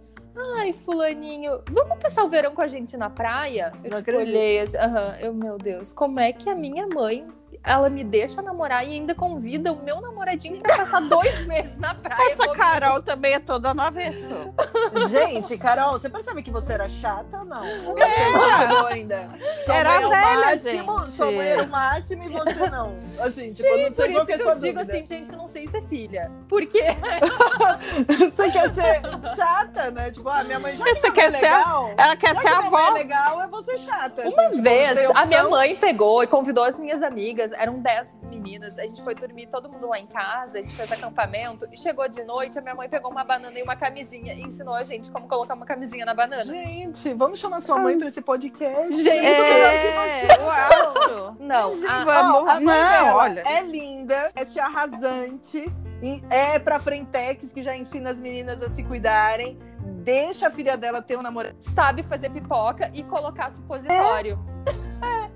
[0.56, 3.72] Ai, fulaninho, vamos passar o verão com a gente na praia?
[3.82, 7.26] Eu Não tipo, olhei assim, aham, eu, meu Deus, como é que a minha mãe,
[7.64, 11.94] ela me deixa namorar e ainda convida o meu namoradinho pra passar dois meses na
[11.94, 12.55] praia Essa comigo?
[12.57, 14.35] Carol também é toda no avesso.
[15.11, 17.62] Gente, Carol, você percebe que você era chata ou não?
[17.62, 19.29] Você não percebeu ainda?
[19.64, 20.11] Sua Era é velha,
[20.47, 21.11] máximo, gente.
[21.11, 22.94] sua mãe era o máximo e você não.
[23.21, 24.92] Assim, tipo, eu não Por sei isso qual que é a sua eu digo dúvida.
[24.92, 26.31] assim, gente, eu não sei ser filha.
[26.49, 26.83] Porque
[28.31, 29.01] Você quer ser
[29.37, 30.11] chata, né?
[30.11, 31.90] Tipo, ah, minha mãe já Você que quer é ser a- legal.
[31.97, 32.90] Ela quer Já ser que a é avó.
[32.90, 34.23] legal, é você chata.
[34.23, 38.16] uma assim, tipo, vez a minha mãe pegou e convidou as minhas amigas, eram 10
[38.24, 41.76] meninas, a gente foi dormir todo mundo lá em casa, a gente fez acampamento, e
[41.76, 44.84] chegou de noite, a minha mãe pegou uma banana e uma camisinha e ensinou a
[44.84, 46.44] gente como colocar uma camisinha na banana.
[46.44, 48.96] Gente, vamos chamar sua mãe pra esse podcast.
[49.02, 51.37] Gente, É, eu acho.
[51.40, 52.50] Não, a- Vamos.
[52.50, 53.42] A mãe Não, olha.
[53.46, 55.70] É linda, é tia arrasante,
[56.02, 59.58] e é pra Frentex, que já ensina as meninas a se cuidarem.
[60.02, 61.56] Deixa a filha dela ter um namorado.
[61.74, 64.38] sabe fazer pipoca e colocar supositório.
[65.04, 65.30] É,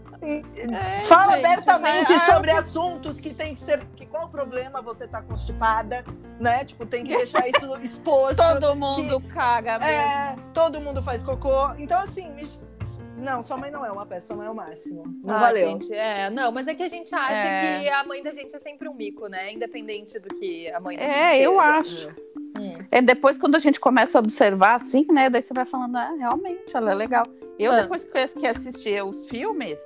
[1.05, 3.85] Fala gente, abertamente é, sobre assuntos que tem que ser.
[3.97, 6.05] Que qual o problema você tá constipada,
[6.41, 6.65] né?
[6.65, 8.37] Tipo, tem que deixar isso exposto.
[8.37, 9.93] Todo mundo caga mesmo.
[9.93, 11.71] É, todo mundo faz cocô.
[11.79, 12.45] Então, assim, me-
[13.19, 15.05] não, sua mãe não é uma peça, sua mãe é o máximo.
[15.23, 15.69] Não ah, valeu.
[15.71, 17.81] gente, é, não, mas é que a gente acha É.
[17.83, 19.53] que a mãe da gente é sempre um mico, né?
[19.53, 21.63] Independente do que a mãe da gente É, eu seja.
[21.79, 22.09] acho.
[22.59, 22.73] Hum.
[22.91, 25.31] É depois quando a gente começa a observar assim, né?
[25.31, 27.25] Daí você vai falando, ah, realmente, ela é legal.
[27.59, 27.83] Eu, Ah.
[27.83, 29.81] depois que que assisti os filmes,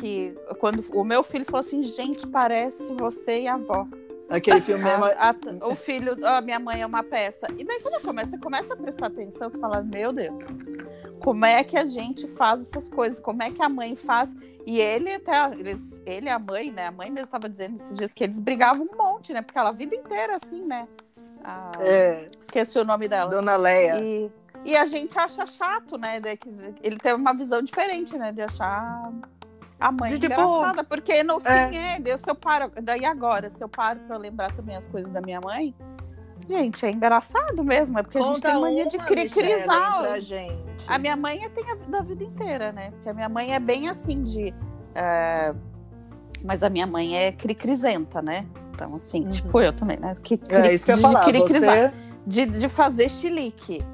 [0.00, 3.86] que quando o meu filho falou assim, gente, parece você e a avó.
[4.28, 5.04] Aquele filme mesmo.
[5.04, 7.46] A- a- o filho, a minha mãe é uma peça.
[7.58, 10.42] E daí quando começa, você começa a prestar atenção, você fala, meu Deus,
[11.22, 13.20] como é que a gente faz essas coisas?
[13.20, 14.34] Como é que a mãe faz?
[14.66, 16.86] E ele até, eles, ele e a mãe, né?
[16.86, 19.42] A mãe mesmo estava dizendo esses dias que eles brigavam um monte, né?
[19.42, 20.86] Porque ela a vida inteira assim, né?
[21.44, 23.30] A- É, Esqueci o nome dela.
[23.30, 24.00] Dona Leia.
[24.00, 24.30] E,
[24.64, 26.20] e a gente acha chato, né?
[26.82, 28.32] ele teve uma visão diferente, né?
[28.32, 29.10] De achar
[29.80, 30.84] a mãe De, tipo, engraçada.
[30.84, 31.96] Porque no fim, é.
[31.96, 32.70] é, eu paro.
[32.82, 35.74] Daí agora, se eu paro pra lembrar também as coisas da minha mãe,
[36.48, 37.98] gente, é engraçado mesmo.
[37.98, 40.02] É porque a gente Conta tem mania de cri crisar.
[40.02, 40.84] pra os- gente.
[40.86, 42.90] A minha mãe tem a vida, a vida inteira, né?
[42.90, 44.54] Porque a minha mãe é bem assim de.
[44.94, 45.54] é,
[46.42, 48.46] Mas a minha mãe é cri-crisenta, né?
[48.74, 49.30] Então, assim, Uhum.
[49.30, 50.10] tipo eu também, né?
[50.22, 51.24] Que, É isso que eu ia de falar.
[51.26, 51.92] cri-crisar Você...
[52.26, 53.84] de, de fazer chilique.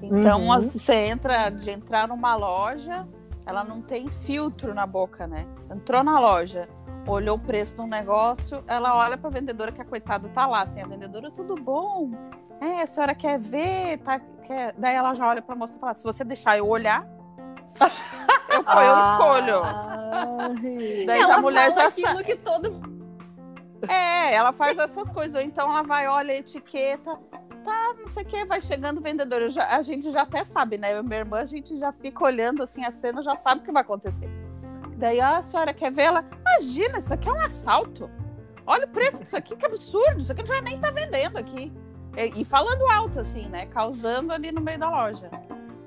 [0.00, 0.52] Então, Uhum.
[0.52, 3.04] assim, você entra, de entrar numa loja,
[3.48, 5.46] ela não tem filtro na boca, né?
[5.56, 6.68] Você entrou na loja,
[7.06, 10.60] olhou o preço de um negócio, ela olha pra vendedora que a coitada tá lá,
[10.60, 12.10] assim, a vendedora, tudo bom?
[12.60, 13.98] É, a senhora quer ver?
[13.98, 14.74] Tá, quer...
[14.76, 17.06] Daí ela já olha pra moça e fala, se você deixar eu olhar,
[18.52, 19.62] eu, pô, eu escolho.
[19.64, 21.04] Ai.
[21.06, 22.24] Daí ela a mulher já sabe.
[22.24, 22.82] que todo
[23.88, 25.36] É, ela faz essas coisas.
[25.36, 27.18] Ou então ela vai, olha a etiqueta,
[27.68, 29.48] tá, não sei o que, vai chegando o vendedor.
[29.50, 30.92] Já- a gente já até sabe, né?
[30.94, 33.64] Eu e minha irmã, a gente já fica olhando assim a cena, já sabe o
[33.64, 34.28] que vai acontecer.
[34.96, 36.24] Daí "Ah, a senhora quer ver ela?
[36.40, 38.10] Imagina, isso aqui é um assalto.
[38.66, 40.20] Olha o preço disso aqui, que absurdo.
[40.20, 41.72] Isso aqui já nem tá vendendo aqui.
[42.16, 43.66] E, e falando alto, assim, né?
[43.66, 45.30] Causando ali no meio da loja.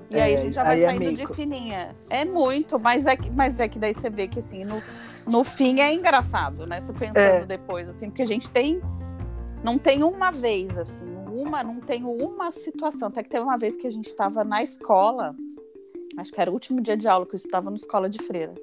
[0.09, 1.33] E aí É, a gente já vai aí é saindo de mico.
[1.33, 1.95] fininha.
[2.09, 4.81] É muito, mas é, que, mas é que daí você vê que assim, no,
[5.27, 6.79] no fim é engraçado, né?
[6.81, 7.45] Você pensando É.
[7.45, 8.81] depois, assim, porque a gente tem.
[9.63, 13.07] Não tem uma vez, assim, uma, não tem uma situação.
[13.07, 15.35] Até que teve uma vez que a gente estava na escola,
[16.17, 18.53] acho que era o último dia de aula que eu estava na escola de freira.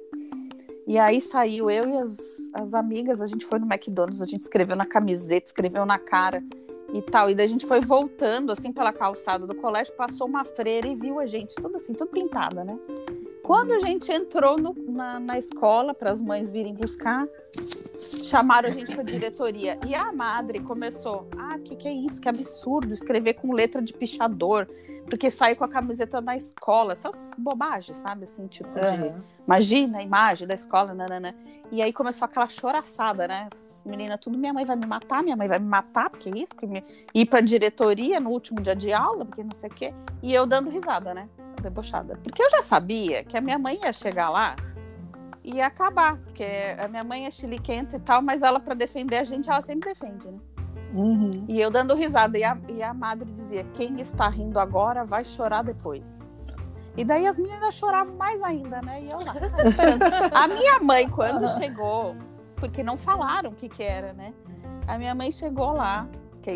[0.87, 4.41] E aí saiu eu e as, as amigas, a gente foi no McDonald's, a gente
[4.41, 6.43] escreveu na camiseta, escreveu na cara
[6.93, 7.29] e tal.
[7.29, 10.95] E daí a gente foi voltando, assim, pela calçada do colégio, passou uma freira e
[10.95, 12.77] viu a gente, tudo assim, tudo pintada, né?
[13.49, 17.27] Quando a gente entrou no- na, na escola para as mães virem buscar,
[18.23, 19.79] chamaram a gente para diretoria.
[19.87, 22.21] E a madre começou: Ah, o que, que é isso?
[22.21, 24.67] Que absurdo escrever com letra de pichador,
[25.09, 26.91] porque sai com a camiseta da escola.
[26.91, 28.25] Essas bobagens, sabe?
[28.25, 28.85] Assim, tipo de.
[28.85, 29.15] Aham.
[29.47, 31.35] Imagina a imagem da escola, nanana.
[31.71, 33.47] E aí começou aquela choraçada, né?
[33.51, 36.53] As meninas, tudo, minha mãe vai me matar, minha mãe vai me matar, porque isso,
[36.53, 36.83] porque me...
[37.15, 39.91] ir pra diretoria no último dia de aula, porque não sei o quê.
[40.21, 41.27] E eu dando risada, né?
[41.61, 42.17] Debochada.
[42.23, 44.55] Porque eu já sabia que a minha mãe ia chegar lá
[45.43, 46.45] e ia acabar, porque
[46.77, 49.89] a minha mãe é chiliquenta e tal, mas ela, pra defender a gente, ela sempre
[49.89, 50.39] defende, né?
[50.93, 51.45] Uhum.
[51.47, 52.37] E eu dando risada.
[52.37, 56.47] E a, e a madre dizia: quem está rindo agora vai chorar depois.
[56.97, 59.01] E daí as meninas choravam mais ainda, né?
[59.01, 59.33] E eu lá.
[59.65, 60.03] esperando.
[60.33, 62.15] a minha mãe, quando chegou,
[62.55, 64.33] porque não falaram o que, que era, né?
[64.87, 66.07] A minha mãe chegou lá,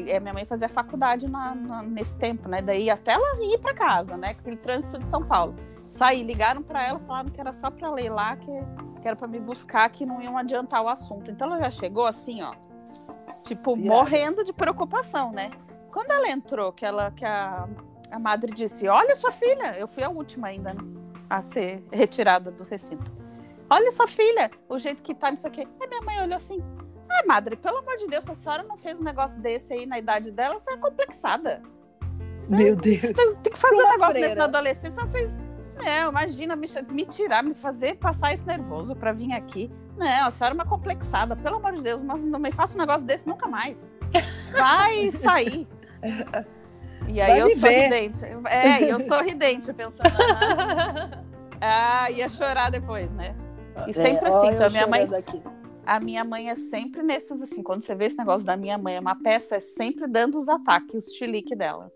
[0.02, 2.62] Que é, minha mãe fazia faculdade na, na, nesse tempo, né?
[2.62, 4.30] Daí até ela ir para casa, né?
[4.30, 5.56] Aquele trânsito de São Paulo.
[5.88, 8.52] Saí, ligaram para ela, falaram que era só para ler lá, que,
[9.02, 11.30] que era para me buscar, que não iam adiantar o assunto.
[11.30, 12.56] Então ela já chegou assim, ó,
[13.46, 13.96] tipo, Virada.
[13.96, 15.52] morrendo de preocupação, né?
[15.92, 17.68] Quando ela entrou, que ela que a,
[18.10, 20.82] a madre disse: Olha sua filha, eu fui a última ainda né,
[21.30, 23.12] a ser retirada do recinto.
[23.70, 25.62] Olha sua filha, o jeito que tá nisso aqui.
[25.62, 26.58] Aí minha mãe olhou assim:
[27.14, 30.00] Ah, madre, pelo amor de Deus, a senhora não fez um negócio desse aí na
[30.00, 31.62] idade dela, você é complexada.
[32.50, 33.02] Meu Deus.
[33.02, 34.28] Você tem que fazer Uma um negócio freira.
[34.28, 35.00] desse na adolescência.
[35.02, 35.38] Ela fez.
[35.78, 39.72] Não, imagina me, me tirar, me fazer passar esse nervoso pra vir aqui.
[39.98, 42.82] Não, a senhora é uma complexada, pelo amor de Deus, não, não me faça um
[42.82, 43.96] negócio desse nunca mais.
[44.52, 45.68] Vai sair.
[47.08, 48.26] E aí Vai eu sorridente.
[48.50, 51.12] É, eu sorridente, pensando, "Aham."
[51.62, 53.36] ah, ia chorar depois, né?
[53.88, 55.42] E sempre É, assim, então, a minha mãe, aqui.
[55.86, 58.96] A minha mãe é sempre nesses assim, quando você vê esse negócio da minha mãe,
[58.96, 61.92] é uma peça, é sempre dando os ataques, os chilique dela.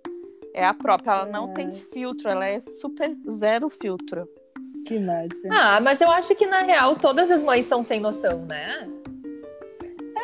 [0.54, 1.54] É a própria, ela não É.
[1.54, 4.28] tem filtro, ela é super zero filtro.
[4.86, 5.48] Que massa.
[5.52, 8.90] Ah, mas eu acho que na real todas as mães são sem noção, né?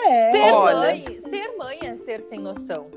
[0.05, 0.75] É, Ser Olha.
[0.77, 2.87] mãe, ser mãe é ser sem noção.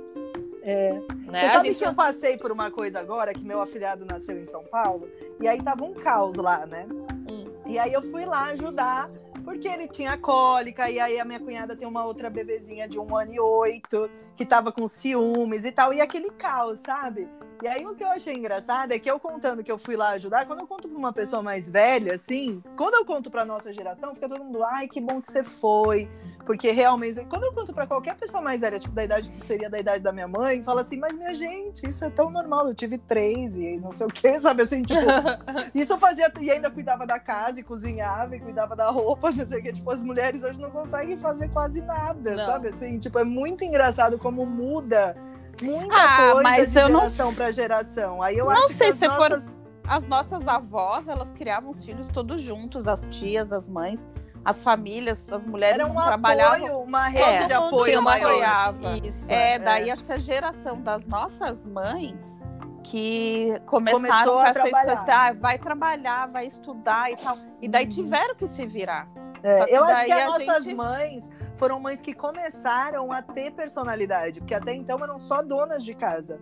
[0.62, 0.92] é.
[1.26, 1.40] Né?
[1.40, 4.46] Você sabe gente que eu passei por uma coisa agora, que meu afilhado nasceu em
[4.46, 5.08] São Paulo,
[5.40, 6.86] e aí tava um caos lá, né?
[7.30, 7.44] Hum.
[7.66, 9.08] E aí eu fui lá ajudar,
[9.46, 13.16] porque ele tinha cólica, e aí a minha cunhada tem uma outra bebezinha de um
[13.16, 17.28] ano e oito, que tava com ciúmes e tal, e aquele caos, sabe?
[17.62, 20.10] E aí o que eu achei engraçado é que eu contando que eu fui lá
[20.10, 23.72] ajudar, quando eu conto pra uma pessoa mais velha, assim, quando eu conto pra nossa
[23.72, 26.10] geração, fica todo mundo, ai, que bom que você foi.
[26.46, 29.68] Porque realmente, quando eu conto pra qualquer pessoa mais velha, tipo, da idade que seria
[29.68, 32.74] da idade da minha mãe, fala assim, mas minha gente, isso é tão normal, eu
[32.74, 35.00] tive três e não sei o quê, sabe assim, tipo,
[35.74, 39.44] isso eu fazia, e ainda cuidava da casa, e cozinhava, e cuidava da roupa, não
[39.46, 39.72] sei o que.
[39.72, 42.46] Tipo, as mulheres hoje não conseguem fazer quase nada, Não.
[42.46, 42.68] sabe?
[42.68, 45.16] Assim, tipo, é muito engraçado como muda
[45.60, 48.22] muita Ah, coisa mas de eu não geração s- para geração.
[48.22, 49.56] Aí eu Não acho sei que se for- nossas...
[49.88, 54.08] As nossas avós, elas criavam os filhos todos juntos, as tias, as mães,
[54.46, 56.56] as famílias, as mulheres Era um trabalhavam.
[56.66, 58.96] apoio, uma rede É, de apoio tinha uma apoiava.
[59.04, 59.30] Isso.
[59.30, 62.40] É, daí acho que a geração das nossas mães
[62.84, 67.36] que começaram com a essa história, ah, vai trabalhar, vai estudar e tal.
[67.60, 67.90] E daí Uhum.
[67.90, 69.08] tiveram que se virar.
[69.42, 73.50] É, que eu acho que as nossas gente- mães foram mães que começaram a ter
[73.52, 76.38] personalidade, porque até então eram só donas de casa.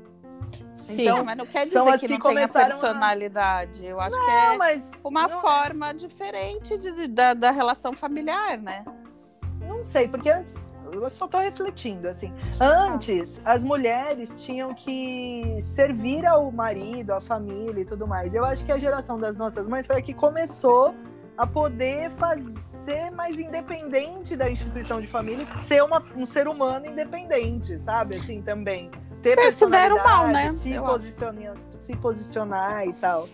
[0.74, 1.02] Sim.
[1.02, 3.85] Então, mas não quer dizer que, que não tenha começaram a- personalidade.
[3.87, 7.92] Eu acho que Não, é mas uma não- forma diferente de- de- da, da relação
[7.94, 8.85] familiar, né?
[9.61, 10.54] Não sei, porque antes.
[10.92, 12.33] Eu só tô refletindo, assim.
[12.61, 18.33] Antes, as mulheres tinham que servir ao marido, à família e tudo mais.
[18.35, 20.94] Eu acho que a geração das nossas mães foi a que começou
[21.37, 27.76] a poder fazer mais independente da instituição de família, ser uma- um ser humano independente,
[27.78, 28.16] sabe?
[28.16, 28.88] Assim, também.
[29.24, 30.52] Ter É, se deram mal, né?
[30.52, 33.26] Se, posicionar, se posicionar e tal.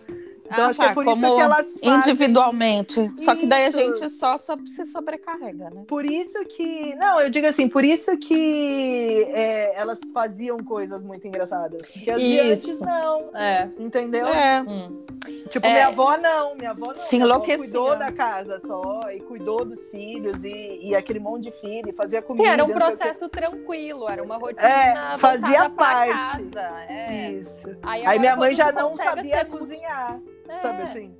[0.52, 3.12] Então, Ah, acho que é tá, por como isso que elas fazem Individualmente.
[3.18, 5.84] Só que daí a gente só, só se sobrecarrega, né?
[5.86, 6.94] Por isso que.
[6.96, 11.82] Não, eu digo assim, por isso que é, elas faziam coisas muito engraçadas.
[11.82, 12.68] Que as de Isso.
[12.70, 13.68] antes não, É.
[13.78, 14.26] entendeu?
[14.26, 14.62] É.
[14.62, 15.04] Hum.
[15.50, 15.70] Tipo, É.
[15.72, 16.94] minha avó não, minha avó não.
[16.94, 17.58] Se enlouquecia.
[17.58, 21.92] cuidou da casa só, e cuidou dos filhos, e, e aquele monte de filho, e
[21.92, 22.44] fazia comida.
[22.44, 24.66] Sim, era um processo tranquilo, era uma rotina
[25.14, 26.12] É, fazia parte.
[26.50, 26.60] casa.
[26.88, 27.30] É.
[27.32, 27.68] Isso.
[27.82, 30.82] Aí, Aí minha mãe já não sabia cozinhar, multi- sabe É.
[30.84, 31.16] assim?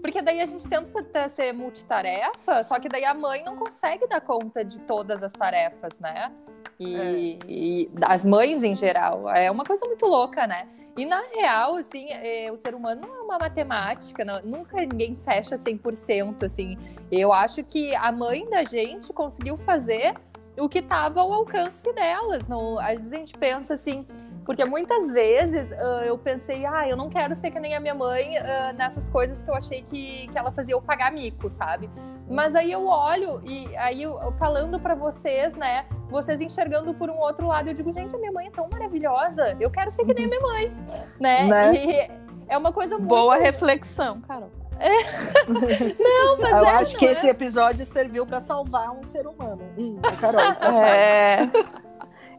[0.00, 4.20] Porque daí a gente tenta ser- multitarefa, só que daí a mãe não consegue dar
[4.20, 6.32] conta de todas as tarefas, né?
[6.80, 9.28] E, e as mães em geral.
[9.28, 10.66] É uma coisa muito louca, né?
[10.96, 15.16] E na real, assim, é, o ser humano não é uma matemática, não- nunca ninguém
[15.16, 16.76] fecha 100%, assim.
[17.10, 20.14] Eu acho que a mãe da gente conseguiu fazer
[20.58, 22.46] o que estava ao alcance delas.
[22.46, 24.06] Não, às vezes a gente pensa assim,
[24.44, 27.94] porque muitas vezes ah, eu pensei, ah, eu não quero ser que nem a minha
[27.94, 31.88] mãe ah, nessas coisas que eu achei que, que ela fazia eu pagar mico, sabe?
[32.28, 35.86] Mas aí eu olho e aí eu, falando pra vocês, né?
[36.12, 39.56] Vocês enxergando por um outro lado, eu digo, gente, a minha mãe é tão maravilhosa,
[39.58, 40.76] eu quero ser que nem a minha mãe,
[41.18, 41.46] né?
[41.46, 41.74] Né?
[41.74, 42.10] E
[42.48, 43.08] é uma coisa muito.
[43.08, 44.50] Boa reflexão, Carol.
[45.98, 47.12] Não, mas eu é, acho que é?
[47.12, 49.62] esse episódio serviu pra salvar um ser humano.
[49.78, 50.40] Hum, a Carol.
[50.84, 51.48] É.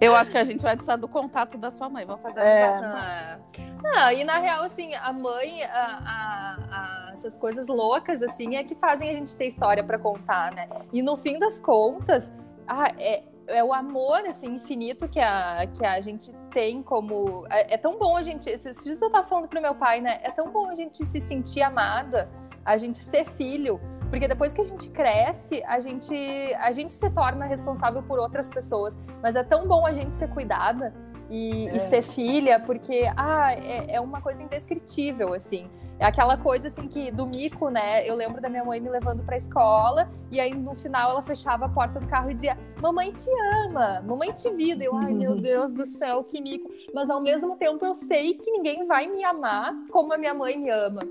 [0.01, 2.05] Eu acho que a gente vai precisar do contato da sua mãe.
[2.05, 2.63] Vamos fazer É.
[2.65, 3.37] Ah.
[3.81, 8.63] Não, e na real, assim, a mãe, a- a- a- essas coisas loucas, assim, é
[8.63, 10.67] que fazem a gente ter história pra contar, né?
[10.91, 12.31] E no fim das contas,
[12.67, 17.45] ah, é, é o amor, assim, infinito que a, que a gente tem como...
[17.49, 18.49] É, é tão bom a gente...
[18.49, 20.19] Esses dias eu tava falando pro meu pai, né?
[20.23, 22.29] É tão bom a gente se sentir amada,
[22.65, 26.13] a gente ser filho, Porque depois que a gente cresce, a gente,
[26.59, 28.95] a gente se torna responsável por outras pessoas.
[29.23, 30.93] Mas é tão bom a gente ser cuidada
[31.31, 31.75] e, É.
[31.75, 35.67] e ser filha, porque ah, é, é uma coisa indescritível, assim.
[35.99, 38.07] É aquela coisa assim que do mico, né?
[38.07, 41.65] Eu lembro da minha mãe me levando pra escola e aí no final ela fechava
[41.65, 43.29] a porta do carro e dizia: Mamãe te
[43.65, 44.83] ama, mamãe te vida.
[44.83, 46.69] Eu, ai meu Deus do céu, que mico.
[46.93, 50.57] Mas ao mesmo tempo eu sei que ninguém vai me amar como a minha mãe
[50.57, 51.01] me ama.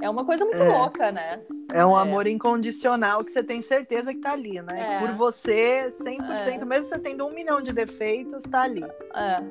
[0.00, 0.68] É uma coisa muito É.
[0.68, 1.40] louca, né?
[1.72, 2.02] É um É.
[2.02, 4.96] amor incondicional que você tem certeza que tá ali, né?
[4.96, 4.98] É.
[5.00, 8.84] Por você, 100%, mesmo você tendo um milhão de defeitos, tá ali.
[9.14, 9.42] É.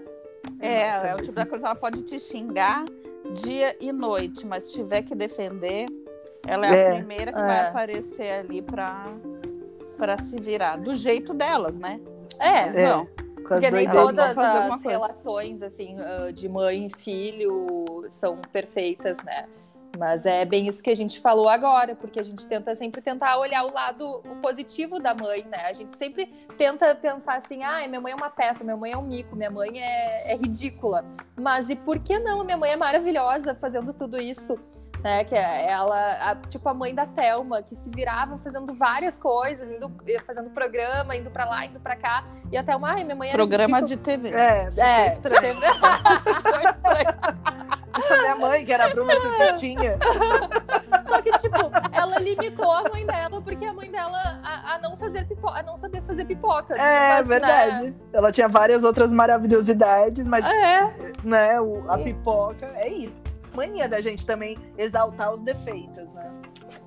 [0.60, 2.86] É, Nossa, é o tipo da coisa, ela pode te xingar
[3.36, 5.88] dia e noite, mas tiver que defender,
[6.48, 7.46] ela é, É, a primeira que é.
[7.46, 9.06] vai aparecer ali pra,
[9.98, 10.78] pra se virar.
[10.78, 12.00] Do jeito delas, né?
[12.40, 12.90] É, Mas É.
[12.90, 13.06] não.
[13.48, 19.46] Porque nem todas as relações, assim, ah, de mãe e filho são perfeitas, né?
[19.98, 23.38] Mas é bem isso que a gente falou agora, porque a gente tenta sempre tentar
[23.38, 25.66] olhar o lado o positivo da mãe, né?
[25.68, 26.26] A gente sempre
[26.58, 29.52] tenta pensar assim, ah, minha mãe é uma peça, minha mãe é um mico, minha
[29.52, 31.06] mãe é, é ridícula.
[31.40, 32.44] Mas e por que não?
[32.44, 34.58] Minha mãe é maravilhosa fazendo tudo isso.
[35.04, 39.20] Né, que é ela, a- tipo a mãe da Thelma, que se virava fazendo várias
[39.20, 39.92] coisas, indo,
[40.26, 42.24] fazendo programa, indo pra lá, indo pra cá.
[42.52, 44.18] E a Thelma, ai, minha mãe era Programa ridícula.
[44.18, 44.36] de TV.
[44.36, 45.60] É, É, ficou estranho.
[48.10, 49.98] Minha mãe, que era a Bruna Surfistinha.
[51.04, 51.58] Só que, tipo,
[51.92, 55.64] ela limitou a mãe dela porque a mãe dela a, a não fazer pipoca, a
[55.64, 56.74] não saber fazer pipoca.
[56.76, 57.96] É, Mas, verdade.
[58.12, 63.14] Ela tinha várias outras maravilhosidades, mas né, né, o- a pipoca é isso.
[63.54, 66.24] Mania da gente também exaltar os defeitos, né?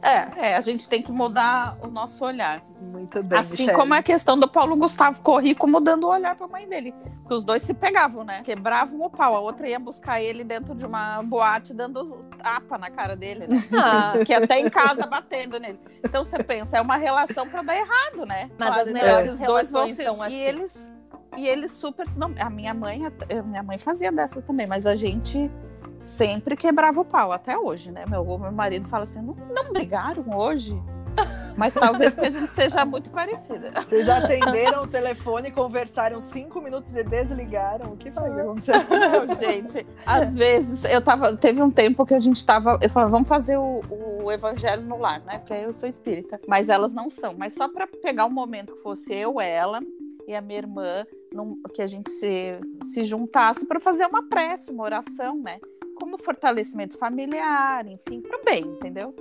[0.03, 0.57] É, é.
[0.57, 2.63] A gente tem que mudar o nosso olhar.
[2.81, 3.39] Muito bem.
[3.39, 3.77] assim Michele.
[3.77, 6.93] como a questão do Paulo Gustavo Corrico mudando o olhar pra mãe dele.
[7.23, 8.43] Porque os dois se pegavam, né?
[8.43, 9.35] Quebravam o pau.
[9.37, 13.65] A outra ia buscar ele dentro de uma boate, dando tapa na cara dele, né?
[13.77, 15.79] Ah, que até em casa batendo nele.
[16.05, 18.51] Então você pensa, é uma relação pra dar errado, né?
[18.59, 20.35] Mas Claro, as então melhores esses dois vão relações se- são assim.
[20.37, 20.91] E eles,
[21.37, 22.09] e eles super.
[22.09, 25.51] se Não, a minha mãe, a minha mãe fazia dessa também, mas a gente
[25.99, 28.05] sempre quebrava o pau, até hoje, né?
[28.07, 30.81] Meu, meu marido fala assim: não, não brigaram hoje?
[31.57, 33.73] Mas talvez porque a gente seja muito parecida.
[33.73, 37.95] Vocês atenderam o telefone, conversaram cinco minutos e desligaram.
[37.95, 38.75] O que foi que aconteceu?
[38.89, 41.37] Não, gente, às vezes eu tava.
[41.37, 42.79] Teve um tempo que a gente tava.
[42.81, 43.83] Eu falava, vamos fazer o,
[44.23, 45.39] o evangelho no lar, né?
[45.39, 46.41] Porque eu sou espírita.
[46.47, 47.35] Mas elas não são.
[47.37, 49.81] Mas só para pegar um momento que fosse eu, ela
[50.29, 54.71] e a minha irmã, num- que a gente se, se juntasse para fazer uma prece,
[54.71, 55.59] uma oração, né?
[55.99, 59.15] Como fortalecimento familiar, enfim, pro bem, entendeu?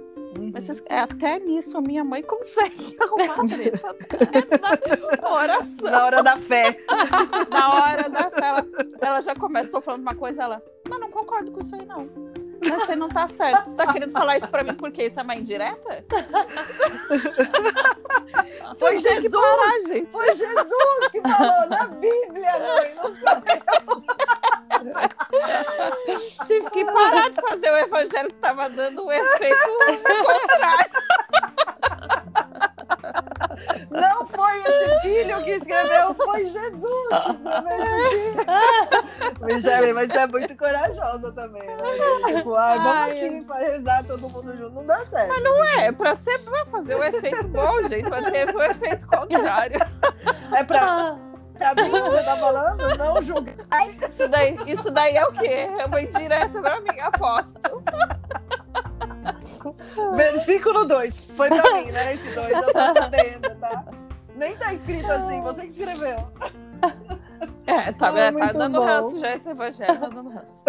[0.54, 5.90] Mas vocês- é, até nisso a minha mãe consegue arrumar treta até na oração.
[5.92, 6.78] Na hora da fé.
[7.50, 8.68] Na hora da ela,
[9.02, 12.08] ela já começa, tô falando uma coisa, ela, mas não concordo com isso aí, não.
[12.62, 13.70] Mas Você não tá certo.
[13.70, 16.06] Você tá querendo falar isso pra mim porque isso é uma indireta?
[18.78, 19.32] Foi Tem que Jesus!
[19.32, 20.12] parar, gente.
[20.12, 22.93] Foi Jesus que falou na Bíblia, mãe.
[22.96, 23.24] Não sei.
[26.46, 29.58] Tive que parar de fazer o evangelho que tava dando um efeito
[30.24, 30.91] contrário.
[33.89, 38.46] Não foi esse filho que escreveu, foi Jesus que escreveu esse filho.
[39.41, 41.76] Michele, mas você é muito corajosa também, né?
[42.36, 44.72] Tipo, ai, vamos Ai, aqui pra rezar todo mundo junto.
[44.72, 45.30] Não dá certo.
[45.30, 49.08] Mas não É, pra ser pra fazer o efeito bom, gente, mas teve o efeito
[49.08, 49.80] contrário.
[50.56, 50.82] é pra,
[51.60, 53.56] Ah, pra mim que você tá falando, não julgar.
[54.08, 55.67] Isso daí, isso daí é o quê?
[55.80, 57.84] É uma indireta pra mim, aposto.
[60.15, 61.27] Versículo 2.
[61.38, 62.15] Foi pra mim, né?
[62.15, 63.86] Esse 2 eu tô sabendo, tá?
[64.36, 66.17] Nem tá escrito assim, você que escreveu.
[67.65, 68.86] É, tá, Ai, tá muito dando bom.
[68.86, 70.63] ranço já esse evangelho, tá dando ranço.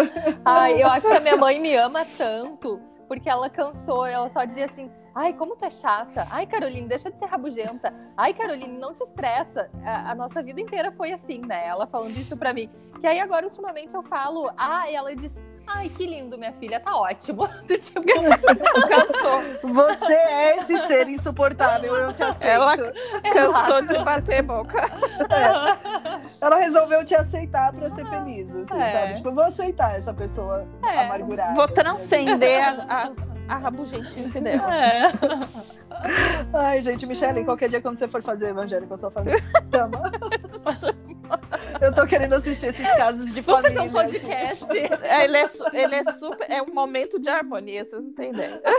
[0.45, 2.79] Ai, eu acho que a minha mãe me ama tanto
[3.09, 6.27] porque ela cansou, ela só dizia assim: ai, como tu é chata.
[6.29, 7.91] Ai, Caroline, deixa de ser rabugenta.
[8.15, 9.69] Ai, Caroline, não te estressa.
[9.83, 11.67] A, a nossa vida inteira foi assim, né?
[11.67, 12.69] Ela falando isso pra mim.
[13.01, 15.33] Que aí agora, ultimamente, eu falo, ah, e ela diz.
[15.71, 17.47] Ai, que lindo, minha filha, tá ótimo.
[17.67, 18.01] Do tipo,
[18.87, 19.73] Cansou.
[19.73, 22.43] Você é esse ser insuportável, eu te aceito.
[22.43, 22.75] Ela
[23.31, 24.77] cansou de bater boca.
[26.41, 28.89] Ela resolveu te aceitar pra ser feliz, assim, É.
[29.01, 29.13] sabe?
[29.15, 31.05] Tipo, eu vou aceitar essa pessoa É.
[31.05, 31.53] amargurada.
[31.53, 33.11] Vou transcender a,
[33.49, 34.75] a, a rabugentice dela.
[34.75, 35.01] é.
[36.53, 40.01] Ai, gente, Michele, qualquer dia quando você for fazer evangelho com a sua família, tama.
[41.81, 43.89] Eu tô querendo assistir esses casos de Vamos família.
[43.89, 44.19] fazer um assim.
[44.19, 44.77] podcast.
[45.05, 46.51] É, Ele é, ele é super.
[46.51, 48.61] É um momento de harmonia, vocês não têm ideia.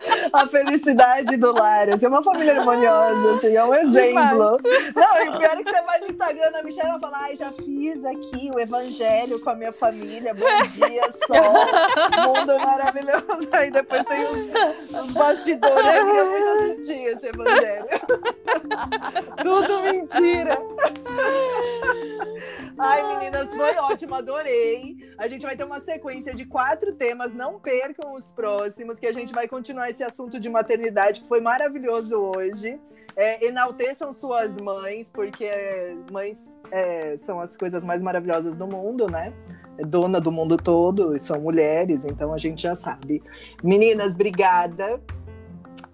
[0.32, 1.90] a felicidade do lar.
[1.90, 4.58] Assim, é uma família harmoniosa, assim, é um exemplo.
[4.94, 7.36] Não, e o pior é que você vai no Instagram da Michelle e fala: ai,
[7.36, 13.48] já fiz aqui o evangelho com a minha família, bom dia, sol, mundo maravilhoso.
[13.52, 17.86] Aí depois tem os, os bastidores aqui, eu não assisti esse evangelho.
[19.42, 20.58] Tudo mentira.
[22.78, 24.96] Ai, meninas, foi ótimo, adorei.
[25.18, 29.12] A gente vai ter uma sequência de quatro temas, não percam os próximos, que a
[29.12, 32.80] gente vai continuar esse assunto de maternidade, que foi maravilhoso hoje.
[33.16, 35.50] É, enalteçam suas mães, porque
[36.10, 39.32] mães é, são as coisas mais maravilhosas do mundo, né?
[39.76, 43.22] É dona do mundo todo, e são mulheres, então a gente já sabe.
[43.62, 45.00] Meninas, obrigada.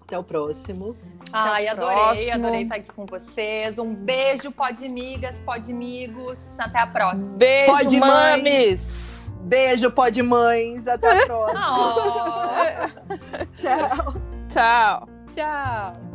[0.02, 0.94] Até o próximo.
[1.32, 3.78] Ai, adorei, adorei estar aqui com vocês.
[3.78, 6.38] Um beijo, pode migas, pode amigos.
[6.58, 7.36] Até a próxima.
[7.36, 9.32] Beijo, pode mames.
[9.42, 10.86] Beijo, pode mães.
[10.88, 11.76] Até a próxima.
[11.78, 13.46] Oh.
[13.52, 14.14] Tchau.
[14.48, 15.08] Tchau.
[15.28, 16.05] Tchau.